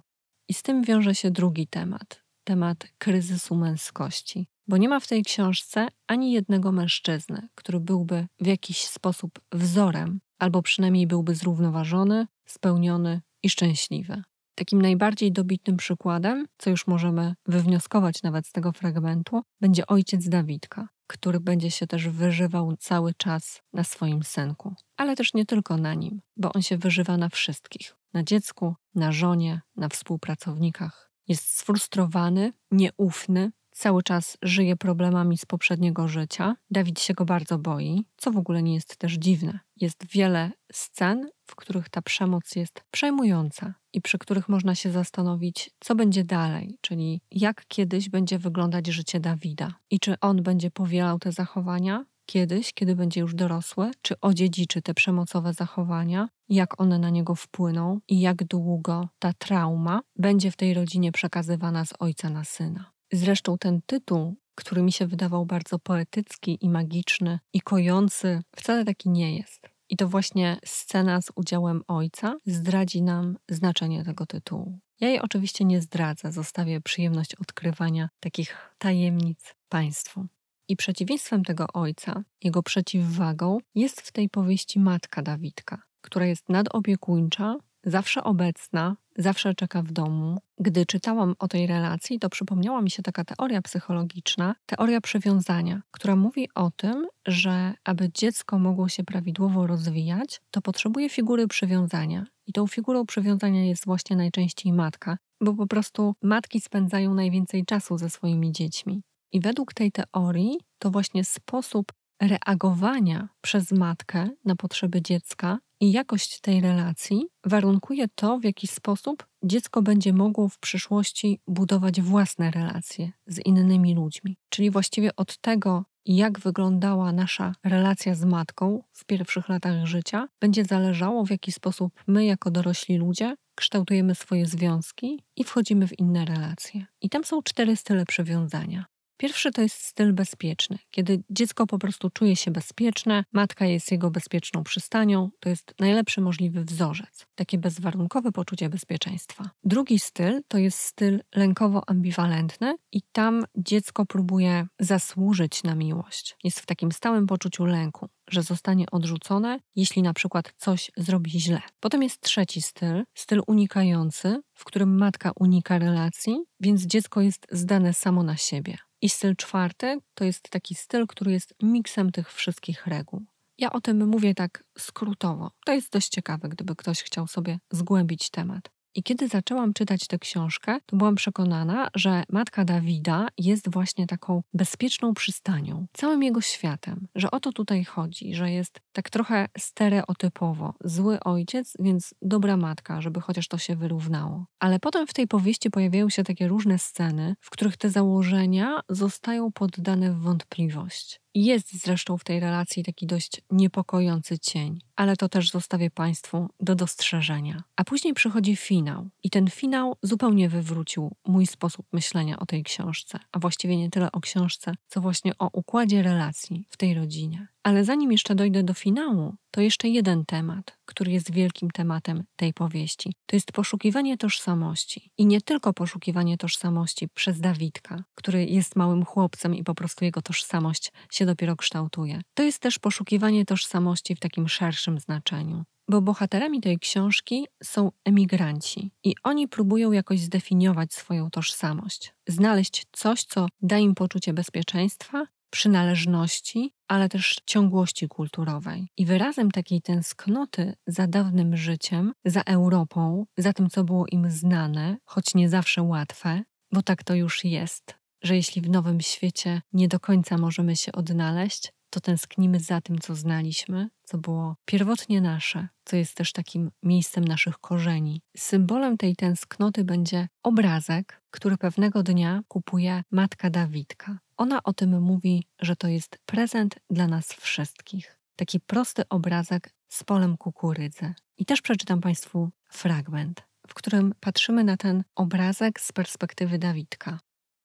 I 0.49 0.55
z 0.55 0.63
tym 0.63 0.83
wiąże 0.83 1.15
się 1.15 1.31
drugi 1.31 1.67
temat 1.67 2.31
temat 2.45 2.89
kryzysu 2.99 3.55
męskości, 3.55 4.47
bo 4.69 4.77
nie 4.77 4.89
ma 4.89 5.01
w 5.01 5.07
tej 5.07 5.23
książce 5.23 5.89
ani 6.07 6.33
jednego 6.33 6.73
mężczyzny, 6.73 7.49
który 7.55 7.81
byłby 7.81 8.27
w 8.41 8.47
jakiś 8.47 8.85
sposób 8.85 9.41
wzorem, 9.53 10.21
albo 10.39 10.63
przynajmniej 10.63 11.07
byłby 11.07 11.35
zrównoważony, 11.35 12.27
spełniony 12.47 13.21
i 13.43 13.51
szczęśliwy. 13.51 14.23
Takim 14.61 14.83
najbardziej 14.83 15.33
dobitnym 15.33 15.77
przykładem, 15.77 16.47
co 16.59 16.71
już 16.71 16.87
możemy 16.87 17.35
wywnioskować 17.47 18.23
nawet 18.23 18.47
z 18.47 18.53
tego 18.53 18.73
fragmentu, 18.73 19.43
będzie 19.61 19.87
ojciec 19.87 20.29
Dawidka, 20.29 20.89
który 21.07 21.41
będzie 21.41 21.71
się 21.71 21.87
też 21.87 22.09
wyżywał 22.09 22.77
cały 22.77 23.15
czas 23.15 23.63
na 23.73 23.85
swoim 23.85 24.23
synku. 24.23 24.75
Ale 24.97 25.17
też 25.17 25.35
nie 25.35 25.47
tylko 25.47 25.77
na 25.77 25.95
nim, 25.95 26.21
bo 26.37 26.53
on 26.53 26.63
się 26.63 26.79
wyżywa 26.79 27.17
na 27.17 27.29
wszystkich: 27.29 27.97
na 28.13 28.23
dziecku, 28.23 28.75
na 28.95 29.13
żonie, 29.13 29.61
na 29.77 29.89
współpracownikach. 29.89 31.11
Jest 31.29 31.59
sfrustrowany, 31.59 32.53
nieufny, 32.71 33.53
cały 33.81 34.03
czas 34.03 34.39
żyje 34.43 34.77
problemami 34.77 35.39
z 35.39 35.47
poprzedniego 35.47 36.09
życia. 36.09 36.57
Dawid 36.71 37.01
się 37.01 37.15
go 37.15 37.25
bardzo 37.25 37.59
boi, 37.59 38.05
co 38.17 38.31
w 38.31 38.37
ogóle 38.37 38.63
nie 38.63 38.75
jest 38.75 38.97
też 38.97 39.13
dziwne. 39.13 39.61
Jest 39.77 40.07
wiele 40.07 40.51
scen, 40.73 41.29
w 41.47 41.57
których 41.57 41.89
ta 41.89 42.03
przemoc 42.03 42.57
jest 42.57 42.85
przejmująca 42.91 43.75
i 43.93 44.01
przy 44.01 44.19
których 44.19 44.49
można 44.49 44.75
się 44.75 44.91
zastanowić, 44.91 45.71
co 45.81 45.95
będzie 45.95 46.25
dalej, 46.25 46.79
czyli 46.81 47.21
jak 47.31 47.65
kiedyś 47.69 48.09
będzie 48.09 48.39
wyglądać 48.39 48.87
życie 48.87 49.21
Dawida 49.21 49.75
i 49.91 50.01
czy 50.01 50.15
on 50.21 50.43
będzie 50.43 50.71
powielał 50.71 51.19
te 51.19 51.33
zachowania, 51.33 52.05
kiedyś, 52.27 52.73
kiedy 52.73 52.97
będzie 52.97 53.21
już 53.21 53.35
dorosły, 53.35 53.91
czy 54.03 54.21
odziedziczy 54.21 54.83
te 54.83 54.95
przemocowe 54.95 55.53
zachowania, 55.53 56.29
jak 56.49 56.81
one 56.81 56.99
na 56.99 57.11
niego 57.11 57.35
wpłyną 57.35 58.01
i 58.09 58.21
jak 58.21 58.45
długo 58.45 59.09
ta 59.19 59.33
trauma 59.33 60.01
będzie 60.17 60.51
w 60.51 60.57
tej 60.57 60.75
rodzinie 60.75 61.13
przekazywana 61.13 61.85
z 61.85 61.93
ojca 61.99 62.31
na 62.31 62.45
syna. 62.45 63.00
Zresztą 63.13 63.59
ten 63.59 63.81
tytuł, 63.87 64.37
który 64.55 64.83
mi 64.83 64.93
się 64.93 65.07
wydawał 65.07 65.47
bardzo 65.47 65.79
poetycki 65.79 66.59
i 66.61 66.69
magiczny 66.69 67.39
i 67.53 67.61
kojący, 67.61 68.43
wcale 68.57 68.85
taki 68.85 69.11
nie 69.11 69.37
jest. 69.37 69.69
I 69.89 69.97
to 69.97 70.09
właśnie 70.09 70.59
scena 70.65 71.23
z 71.23 71.33
udziałem 71.35 71.83
ojca 71.89 72.37
zdradzi 72.47 73.03
nam 73.03 73.39
znaczenie 73.49 74.05
tego 74.05 74.27
tytułu. 74.27 74.79
Ja 75.01 75.09
jej 75.09 75.21
oczywiście 75.21 75.65
nie 75.65 75.81
zdradzę, 75.81 76.33
zostawię 76.33 76.81
przyjemność 76.81 77.35
odkrywania 77.35 78.09
takich 78.21 78.57
tajemnic 78.79 79.55
Państwu. 79.69 80.27
I 80.69 80.77
przeciwieństwem 80.77 81.45
tego 81.45 81.67
ojca, 81.73 82.23
jego 82.43 82.63
przeciwwagą, 82.63 83.59
jest 83.75 84.01
w 84.01 84.13
tej 84.13 84.29
powieści 84.29 84.81
matka 84.81 85.23
Dawidka, 85.23 85.83
która 86.01 86.27
jest 86.27 86.49
nadopiekuńcza, 86.49 87.57
zawsze 87.85 88.25
obecna, 88.25 88.97
zawsze 89.19 89.55
czeka 89.55 89.83
w 89.83 89.93
domu. 89.93 90.39
Gdy 90.59 90.87
czytałam 90.87 91.35
o 91.39 91.49
tej 91.49 91.67
relacji, 91.67 92.19
to 92.19 92.29
przypomniała 92.29 92.83
mi 92.83 92.91
się 92.91 93.03
taka 93.03 93.25
teoria 93.25 93.63
psychologiczna, 93.63 94.55
teoria 94.67 95.01
przywiązania, 95.01 95.83
która 95.91 96.17
mówi 96.17 96.49
o 96.55 96.71
tym, 96.71 97.07
że 97.27 97.75
aby 97.85 98.11
dziecko 98.15 98.59
mogło 98.59 98.89
się 98.89 99.05
prawidłowo 99.05 99.67
rozwijać, 99.67 100.41
to 100.51 100.61
potrzebuje 100.61 101.09
figury 101.09 101.49
przywiązania. 101.49 102.27
I 102.47 102.53
tą 102.53 102.67
figurą 102.67 103.07
przywiązania 103.07 103.65
jest 103.65 103.87
właśnie 103.87 104.17
najczęściej 104.17 104.73
matka, 104.73 105.19
bo 105.41 105.55
po 105.55 105.67
prostu 105.67 106.15
matki 106.23 106.61
spędzają 106.61 107.15
najwięcej 107.15 107.65
czasu 107.65 107.99
ze 107.99 108.11
swoimi 108.11 108.53
dziećmi. 108.53 109.03
I 109.33 109.41
według 109.41 109.75
tej 109.75 109.93
teorii 109.93 110.59
to 110.79 110.91
właśnie 110.91 111.25
sposób 111.25 111.93
reagowania 112.21 113.29
przez 113.41 113.73
matkę 113.73 114.29
na 114.45 114.57
potrzeby 114.57 115.03
dziecka 115.03 115.59
i 115.81 115.93
jakość 115.93 116.41
tej 116.41 116.61
relacji 116.61 117.27
warunkuje 117.45 118.09
to, 118.15 118.39
w 118.39 118.45
jaki 118.45 118.67
sposób 118.67 119.27
dziecko 119.45 119.83
będzie 119.83 120.13
mogło 120.13 120.49
w 120.49 120.59
przyszłości 120.59 121.41
budować 121.47 122.01
własne 122.01 122.51
relacje 122.51 123.13
z 123.27 123.39
innymi 123.39 123.95
ludźmi. 123.95 124.37
Czyli 124.49 124.71
właściwie 124.71 125.17
od 125.17 125.39
tego, 125.39 125.85
jak 126.07 126.39
wyglądała 126.39 127.13
nasza 127.13 127.55
relacja 127.65 128.15
z 128.15 128.25
matką 128.25 128.83
w 128.93 129.05
pierwszych 129.05 129.49
latach 129.49 129.87
życia, 129.87 130.29
będzie 130.41 130.65
zależało, 130.65 131.25
w 131.25 131.31
jaki 131.31 131.53
sposób 131.53 131.93
my, 132.07 132.25
jako 132.25 132.51
dorośli 132.51 132.97
ludzie, 132.97 133.35
kształtujemy 133.55 134.15
swoje 134.15 134.47
związki 134.47 135.25
i 135.37 135.45
wchodzimy 135.45 135.89
w 135.89 135.99
inne 135.99 136.25
relacje. 136.25 136.87
I 137.01 137.11
tam 137.11 137.25
są 137.25 137.43
cztery 137.43 137.77
style 137.77 138.07
przywiązania. 138.07 138.85
Pierwszy 139.21 139.51
to 139.51 139.63
jest 139.63 139.85
styl 139.85 140.13
bezpieczny, 140.13 140.79
kiedy 140.91 141.23
dziecko 141.31 141.67
po 141.67 141.79
prostu 141.79 142.11
czuje 142.11 142.37
się 142.37 142.51
bezpieczne, 142.51 143.25
matka 143.33 143.67
jest 143.67 143.93
jego 143.93 144.11
bezpieczną 144.11 144.65
przystanią, 144.65 145.31
to 145.41 145.49
jest 145.49 145.75
najlepszy 145.79 146.21
możliwy 146.21 146.65
wzorzec, 146.65 147.27
takie 147.35 147.59
bezwarunkowe 147.59 148.33
poczucie 148.33 148.69
bezpieczeństwa. 148.69 149.51
Drugi 149.65 149.99
styl 149.99 150.41
to 150.49 150.59
jest 150.59 150.79
styl 150.79 151.21
lękowo-ambiwalentny 151.37 152.75
i 152.93 153.03
tam 153.13 153.45
dziecko 153.57 154.07
próbuje 154.07 154.67
zasłużyć 154.79 155.63
na 155.63 155.75
miłość. 155.75 156.37
Jest 156.45 156.61
w 156.61 156.67
takim 156.67 156.93
stałym 156.93 157.27
poczuciu 157.27 157.65
lęku 157.65 158.09
że 158.31 158.43
zostanie 158.43 158.87
odrzucone, 158.91 159.59
jeśli 159.77 160.03
na 160.03 160.13
przykład 160.13 160.53
coś 160.57 160.91
zrobi 160.97 161.31
źle. 161.31 161.61
Potem 161.81 162.03
jest 162.03 162.21
trzeci 162.21 162.63
styl, 162.63 163.05
styl 163.15 163.43
unikający, 163.47 164.41
w 164.55 164.65
którym 164.65 164.99
matka 164.99 165.33
unika 165.41 165.79
relacji, 165.79 166.39
więc 166.61 166.87
dziecko 166.87 167.21
jest 167.21 167.47
zdane 167.51 167.93
samo 167.93 168.23
na 168.23 168.37
siebie. 168.37 168.79
I 169.03 169.09
styl 169.09 169.37
czwarty 169.37 169.99
to 170.15 170.25
jest 170.25 170.51
taki 170.51 170.75
styl, 170.75 171.07
który 171.07 171.33
jest 171.33 171.55
miksem 171.63 172.13
tych 172.13 172.33
wszystkich 172.33 172.87
reguł. 172.87 173.25
Ja 173.59 173.73
o 173.73 173.81
tym 173.81 174.09
mówię 174.09 174.35
tak 174.35 174.65
skrótowo. 174.79 175.51
To 175.65 175.73
jest 175.73 175.93
dość 175.93 176.09
ciekawe, 176.09 176.49
gdyby 176.49 176.77
ktoś 176.77 177.03
chciał 177.03 177.27
sobie 177.27 177.59
zgłębić 177.71 178.31
temat. 178.31 178.71
I 178.95 179.03
kiedy 179.03 179.29
zaczęłam 179.29 179.73
czytać 179.73 180.07
tę 180.07 180.19
książkę, 180.19 180.79
to 180.87 180.97
byłam 180.97 181.15
przekonana, 181.15 181.89
że 181.95 182.23
matka 182.29 182.65
Dawida 182.65 183.29
jest 183.39 183.71
właśnie 183.73 184.07
taką 184.07 184.43
bezpieczną 184.55 185.15
przystanią, 185.15 185.87
całym 185.93 186.23
jego 186.23 186.41
światem, 186.41 187.07
że 187.15 187.31
o 187.31 187.41
to 187.41 187.53
tutaj 187.53 187.85
chodzi, 187.85 188.35
że 188.35 188.51
jest 188.51 188.81
tak 188.93 189.11
trochę 189.11 189.49
stereotypowo 189.59 190.75
zły 190.85 191.21
ojciec, 191.21 191.77
więc 191.79 192.15
dobra 192.23 192.57
matka, 192.57 193.01
żeby 193.01 193.21
chociaż 193.21 193.49
to 193.49 193.59
się 193.59 193.77
wyrównało. 193.77 194.47
Ale 194.59 194.79
potem 194.79 195.07
w 195.07 195.15
tej 195.15 195.27
powieści 195.27 195.71
pojawiają 195.71 196.09
się 196.09 196.25
takie 196.25 196.49
różne 196.49 196.79
sceny, 196.79 197.35
w 197.41 197.51
których 197.51 197.77
te 197.77 197.91
założenia 197.91 198.81
zostają 198.89 199.53
poddane 199.53 200.13
w 200.13 200.21
wątpliwość. 200.21 201.21
Jest 201.35 201.83
zresztą 201.83 202.19
w 202.19 202.25
tej 202.25 202.41
relacji 202.41 202.85
taki 202.85 203.07
dość 203.07 203.43
niepokojący 203.51 204.39
cień, 204.39 204.79
ale 204.97 205.17
to 205.17 205.29
też 205.29 205.51
zostawię 205.51 205.91
Państwu 205.91 206.49
do 206.61 206.75
dostrzeżenia. 206.75 207.63
A 207.77 207.85
później 207.85 208.15
przychodzi 208.15 208.57
finał, 208.81 209.09
i 209.23 209.31
ten 209.31 209.51
finał 209.51 209.97
zupełnie 210.03 210.49
wywrócił 210.49 211.11
mój 211.27 211.47
sposób 211.47 211.87
myślenia 211.93 212.39
o 212.39 212.47
tej 212.47 212.63
książce, 212.63 213.19
a 213.33 213.39
właściwie 213.39 213.77
nie 213.77 213.91
tyle 213.91 214.13
o 214.13 214.21
książce, 214.21 214.75
co 214.89 215.01
właśnie 215.01 215.39
o 215.39 215.51
układzie 215.53 216.03
relacji 216.03 216.67
w 216.71 216.77
tej 216.77 216.95
rodzinie. 216.95 217.49
Ale 217.63 217.85
zanim 217.85 218.13
jeszcze 218.13 218.35
dojdę 218.35 218.63
do 218.63 218.75
finału, 218.75 219.35
to 219.51 219.61
jeszcze 219.61 219.89
jeden 219.89 220.25
temat, 220.25 220.79
który 220.85 221.13
jest 221.13 221.33
wielkim 221.33 221.71
tematem 221.71 222.25
tej 222.37 222.55
powieści. 222.55 223.13
To 223.27 223.37
jest 223.37 223.53
poszukiwanie 223.53 224.17
tożsamości. 224.17 225.11
I 225.19 225.27
nie 225.27 225.41
tylko 225.41 225.73
poszukiwanie 225.73 226.37
tożsamości 226.37 227.09
przez 227.09 227.41
Dawidka, 227.41 228.05
który 228.15 228.45
jest 228.45 228.77
małym 228.77 229.05
chłopcem 229.05 229.55
i 229.55 229.65
po 229.65 229.75
prostu 229.75 230.05
jego 230.05 230.23
tożsamość 230.23 230.93
się 231.11 231.27
dopiero 231.27 231.57
kształtuje. 231.57 232.21
To 232.35 232.43
jest 232.43 232.59
też 232.59 232.79
poszukiwanie 232.79 233.45
tożsamości 233.45 234.15
w 234.17 234.21
takim 234.21 234.49
szerszym 234.49 234.99
znaczeniu 234.99 235.65
bo 235.91 236.03
bohaterami 236.03 236.61
tej 236.61 236.79
książki 236.79 237.47
są 237.63 237.93
emigranci 238.05 238.91
i 239.05 239.15
oni 239.23 239.49
próbują 239.49 239.93
jakoś 239.93 240.21
zdefiniować 240.21 240.95
swoją 240.95 241.31
tożsamość, 241.31 242.15
znaleźć 242.29 242.87
coś, 242.93 243.25
co 243.25 243.47
da 243.61 243.79
im 243.79 243.95
poczucie 243.95 244.33
bezpieczeństwa, 244.33 245.27
przynależności, 245.51 246.73
ale 246.89 247.09
też 247.09 247.37
ciągłości 247.47 248.09
kulturowej. 248.09 248.89
I 248.97 249.07
wyrazem 249.07 249.51
takiej 249.51 249.83
tęsknoty 249.83 250.75
za 250.87 251.07
dawnym 251.07 251.57
życiem, 251.57 252.13
za 252.25 252.43
Europą, 252.43 253.27
za 253.37 253.53
tym, 253.53 253.71
co 253.71 253.85
było 253.85 254.07
im 254.07 254.31
znane, 254.31 254.97
choć 255.05 255.35
nie 255.35 255.49
zawsze 255.49 255.83
łatwe, 255.83 256.43
bo 256.73 256.83
tak 256.83 257.05
to 257.05 257.15
już 257.15 257.45
jest, 257.45 257.95
że 258.23 258.37
jeśli 258.37 258.63
w 258.63 258.71
nowym 258.71 259.01
świecie 259.01 259.63
nie 259.73 259.89
do 259.89 260.01
końca 260.01 260.39
możemy 260.39 260.77
się 260.77 260.93
odnaleźć, 260.93 261.73
to 261.91 262.01
tęsknimy 262.01 262.61
za 262.61 262.81
tym, 262.81 262.99
co 262.99 263.15
znaliśmy, 263.15 263.89
co 264.05 264.19
było 264.19 264.57
pierwotnie 264.65 265.21
nasze, 265.21 265.69
co 265.85 265.97
jest 265.97 266.15
też 266.15 266.33
takim 266.33 266.71
miejscem 266.83 267.25
naszych 267.25 267.59
korzeni. 267.59 268.23
Symbolem 268.37 268.97
tej 268.97 269.17
tęsknoty 269.17 269.85
będzie 269.85 270.29
obrazek, 270.43 271.23
który 271.31 271.57
pewnego 271.57 272.03
dnia 272.03 272.43
kupuje 272.49 273.03
matka 273.11 273.51
Dawidka. 273.51 274.19
Ona 274.37 274.63
o 274.63 274.73
tym 274.73 275.03
mówi, 275.03 275.47
że 275.61 275.77
to 275.77 275.89
jest 275.89 276.19
prezent 276.27 276.75
dla 276.91 277.07
nas 277.07 277.33
wszystkich. 277.33 278.19
Taki 278.37 278.61
prosty 278.61 279.03
obrazek 279.09 279.75
z 279.89 280.05
polem 280.05 280.37
kukurydzy. 280.37 281.15
I 281.39 281.45
też 281.45 281.63
przeczytam 281.63 282.01
Państwu 282.01 282.51
fragment, 282.69 283.43
w 283.69 283.75
którym 283.75 284.15
patrzymy 284.21 284.65
na 284.65 284.77
ten 284.77 285.05
obrazek 285.15 285.81
z 285.81 285.93
perspektywy 285.93 286.59
Dawidka. 286.59 287.19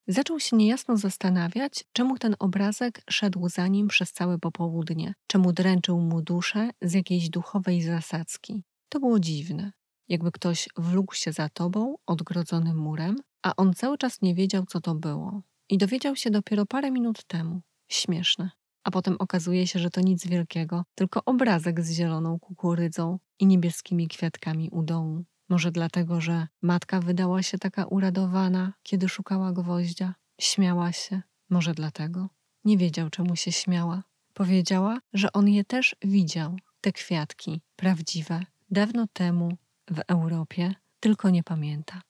Zaczął 0.08 0.40
się 0.40 0.56
niejasno 0.56 0.98
zastanawiać, 0.98 1.86
czemu 1.94 2.18
ten 2.18 2.36
obrazek 2.40 3.02
szedł 3.10 3.50
za 3.50 3.68
nim 3.68 3.88
przez 3.88 4.12
całe 4.12 4.40
popołudnie, 4.40 5.14
czemu 5.28 5.54
dręczył 5.54 6.02
mu 6.02 6.22
duszę 6.22 6.70
z 6.82 6.94
jakiejś 6.94 7.30
duchowej 7.30 7.82
zasadzki. 7.82 8.64
To 8.90 9.00
było 9.00 9.20
dziwne, 9.20 9.72
jakby 10.10 10.32
ktoś 10.32 10.70
wlókł 10.78 11.16
się 11.16 11.32
za 11.32 11.50
tobą, 11.50 11.96
odgrodzony 12.06 12.74
murem, 12.74 13.16
a 13.42 13.56
on 13.56 13.74
cały 13.74 13.98
czas 13.98 14.22
nie 14.22 14.36
wiedział, 14.36 14.66
co 14.66 14.82
to 14.82 14.96
było. 14.96 15.42
I 15.70 15.78
dowiedział 15.78 16.16
się 16.16 16.32
dopiero 16.32 16.66
parę 16.66 16.92
minut 16.92 17.24
temu. 17.24 17.62
Śmieszne. 17.88 18.50
A 18.84 18.92
potem 18.92 19.16
okazuje 19.20 19.68
się, 19.68 19.80
że 19.80 19.90
to 19.90 20.02
nic 20.02 20.28
wielkiego, 20.28 20.84
tylko 20.96 21.22
obrazek 21.26 21.82
z 21.82 21.92
zieloną 21.92 22.40
kukurydzą 22.40 23.20
i 23.40 23.46
niebieskimi 23.46 24.08
kwiatkami 24.08 24.70
u 24.70 24.84
dołu. 24.84 25.24
Może 25.50 25.72
dlatego, 25.72 26.22
że 26.22 26.48
matka 26.62 27.00
wydała 27.00 27.44
się 27.44 27.58
taka 27.58 27.86
uradowana, 27.86 28.74
kiedy 28.84 29.10
szukała 29.10 29.52
gwoździa. 29.52 30.16
Śmiała 30.42 30.92
się. 30.92 31.22
Może 31.50 31.74
dlatego. 31.74 32.30
Nie 32.66 32.78
wiedział, 32.78 33.10
czemu 33.10 33.36
się 33.36 33.52
śmiała. 33.52 34.04
Powiedziała, 34.34 35.00
że 35.14 35.34
on 35.34 35.50
je 35.50 35.64
też 35.64 35.96
widział, 36.02 36.58
te 36.82 36.92
kwiatki, 36.92 37.62
prawdziwe, 37.76 38.46
dawno 38.72 39.08
temu 39.14 39.58
w 39.92 40.00
Europie, 40.08 40.76
tylko 41.00 41.30
nie 41.30 41.44
pamięta. 41.44 42.02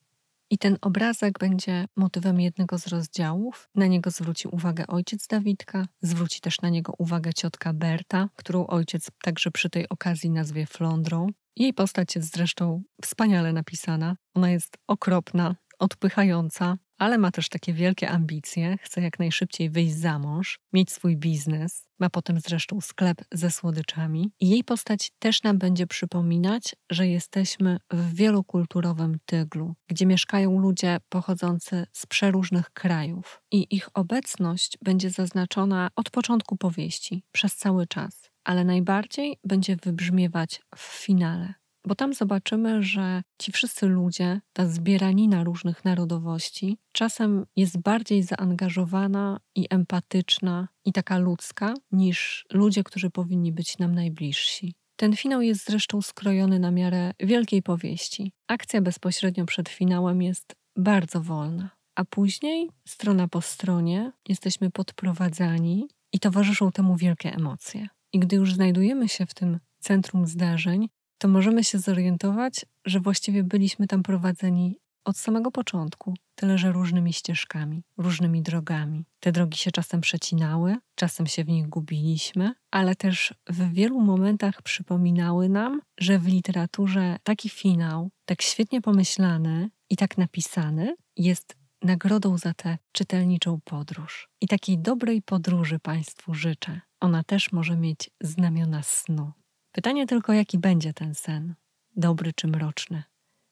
I 0.50 0.58
ten 0.58 0.78
obrazek 0.82 1.40
będzie 1.40 1.86
motywem 1.96 2.42
jednego 2.42 2.78
z 2.78 2.88
rozdziałów. 2.88 3.70
Na 3.76 3.88
niego 3.88 4.12
zwróci 4.12 4.48
uwagę 4.48 4.88
ojciec 4.88 5.28
Dawidka, 5.28 5.88
zwróci 6.02 6.42
też 6.42 6.62
na 6.62 6.70
niego 6.70 6.94
uwagę 6.98 7.34
ciotka 7.34 7.74
Berta, 7.74 8.30
którą 8.36 8.68
ojciec 8.68 9.08
także 9.24 9.52
przy 9.52 9.70
tej 9.70 9.90
okazji 9.90 10.30
nazwie 10.30 10.66
Flądrą. 10.66 11.28
Jej 11.56 11.74
postać 11.74 12.16
jest 12.16 12.34
zresztą 12.34 12.84
wspaniale 13.02 13.54
napisana. 13.54 14.18
Ona 14.34 14.50
jest 14.52 14.78
okropna, 14.88 15.56
odpychająca, 15.80 16.78
ale 16.98 17.18
ma 17.18 17.32
też 17.32 17.50
takie 17.50 17.74
wielkie 17.74 18.10
ambicje, 18.10 18.78
chce 18.82 19.02
jak 19.02 19.20
najszybciej 19.20 19.70
wyjść 19.70 19.96
za 19.96 20.20
mąż, 20.20 20.60
mieć 20.74 20.92
swój 20.92 21.18
biznes, 21.18 21.88
ma 22.00 22.10
potem 22.10 22.40
zresztą 22.40 22.82
sklep 22.82 23.22
ze 23.32 23.52
słodyczami 23.52 24.32
i 24.40 24.50
jej 24.50 24.64
postać 24.64 25.12
też 25.20 25.44
nam 25.44 25.58
będzie 25.58 25.88
przypominać, 25.88 26.76
że 26.92 27.08
jesteśmy 27.08 27.78
w 27.92 28.14
wielokulturowym 28.14 29.18
tyglu, 29.26 29.76
gdzie 29.88 30.06
mieszkają 30.06 30.60
ludzie 30.60 30.98
pochodzący 31.10 31.86
z 31.94 32.06
przeróżnych 32.06 32.70
krajów 32.70 33.42
i 33.52 33.76
ich 33.76 33.90
obecność 33.94 34.78
będzie 34.82 35.10
zaznaczona 35.10 35.90
od 35.96 36.10
początku 36.10 36.58
powieści, 36.58 37.24
przez 37.32 37.56
cały 37.56 37.88
czas, 37.88 38.32
ale 38.44 38.66
najbardziej 38.66 39.38
będzie 39.44 39.76
wybrzmiewać 39.76 40.62
w 40.76 40.80
finale 40.80 41.54
bo 41.86 41.96
tam 41.96 42.14
zobaczymy, 42.14 42.84
że 42.84 43.24
ci 43.42 43.52
wszyscy 43.52 43.86
ludzie, 43.86 44.42
ta 44.54 44.68
zbieranina 44.68 45.44
różnych 45.44 45.86
narodowości, 45.86 46.78
czasem 46.92 47.46
jest 47.56 47.82
bardziej 47.82 48.24
zaangażowana 48.24 49.40
i 49.56 49.68
empatyczna 49.70 50.68
i 50.86 50.94
taka 50.94 51.18
ludzka 51.18 51.74
niż 51.92 52.46
ludzie, 52.54 52.84
którzy 52.84 53.10
powinni 53.10 53.52
być 53.52 53.78
nam 53.78 53.96
najbliżsi. 53.96 54.76
Ten 54.96 55.16
finał 55.16 55.42
jest 55.42 55.66
zresztą 55.66 56.02
skrojony 56.02 56.60
na 56.60 56.72
miarę 56.72 57.12
wielkiej 57.20 57.62
powieści. 57.62 58.32
Akcja 58.48 58.82
bezpośrednio 58.82 59.46
przed 59.46 59.70
finałem 59.70 60.22
jest 60.22 60.56
bardzo 60.78 61.22
wolna, 61.22 61.70
a 61.96 62.06
później, 62.06 62.70
strona 62.88 63.28
po 63.28 63.42
stronie, 63.42 64.12
jesteśmy 64.28 64.72
podprowadzani 64.72 65.88
i 66.14 66.20
towarzyszą 66.20 66.72
temu 66.72 66.96
wielkie 66.96 67.34
emocje. 67.34 67.88
I 68.14 68.20
gdy 68.20 68.36
już 68.36 68.54
znajdujemy 68.54 69.10
się 69.10 69.26
w 69.26 69.34
tym 69.34 69.60
centrum 69.80 70.28
zdarzeń, 70.28 70.90
to 71.18 71.28
możemy 71.28 71.64
się 71.64 71.80
zorientować, 71.80 72.66
że 72.86 73.00
właściwie 73.00 73.44
byliśmy 73.44 73.88
tam 73.88 74.04
prowadzeni 74.04 74.80
od 75.06 75.18
samego 75.18 75.52
początku, 75.52 76.14
tyle 76.36 76.58
że 76.58 76.72
różnymi 76.72 77.14
ścieżkami, 77.14 77.84
różnymi 77.98 78.42
drogami. 78.42 79.06
Te 79.20 79.32
drogi 79.32 79.58
się 79.58 79.72
czasem 79.72 80.02
przecinały, 80.02 80.76
czasem 80.96 81.28
się 81.28 81.44
w 81.44 81.48
nich 81.48 81.70
gubiliśmy, 81.70 82.54
ale 82.72 82.96
też 82.96 83.34
w 83.50 83.74
wielu 83.74 84.02
momentach 84.02 84.62
przypominały 84.62 85.50
nam, 85.50 85.82
że 86.00 86.20
w 86.20 86.28
literaturze 86.28 87.18
taki 87.24 87.50
finał, 87.50 88.10
tak 88.26 88.42
świetnie 88.42 88.82
pomyślany 88.82 89.70
i 89.90 89.98
tak 89.98 90.18
napisany, 90.18 90.96
jest 91.18 91.56
nagrodą 91.82 92.38
za 92.38 92.54
tę 92.54 92.78
czytelniczą 92.92 93.60
podróż. 93.64 94.30
I 94.42 94.48
takiej 94.48 94.80
dobrej 94.80 95.22
podróży 95.22 95.80
Państwu 95.80 96.34
życzę. 96.34 96.82
Ona 97.00 97.24
też 97.24 97.52
może 97.52 97.78
mieć 97.78 98.10
znamiona 98.22 98.84
snu. 98.84 99.32
Pytanie 99.76 100.08
tylko, 100.08 100.34
jaki 100.34 100.58
będzie 100.58 100.94
ten 100.94 101.16
sen? 101.16 101.56
Dobry 101.96 102.34
czy 102.34 102.48
mroczny? 102.48 103.04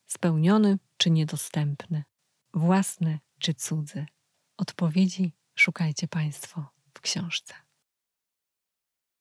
Spełniony 0.06 0.80
czy 0.98 1.10
niedostępny? 1.10 2.04
Własny 2.54 3.20
czy 3.40 3.54
cudzy? 3.54 4.06
Odpowiedzi 4.58 5.34
szukajcie 5.56 6.08
Państwo 6.08 6.66
w 6.94 7.02
książce. 7.02 7.54